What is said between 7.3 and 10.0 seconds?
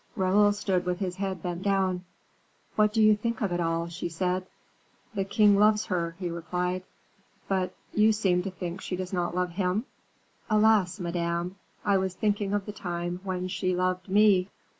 "But you seem to think she does not love him!"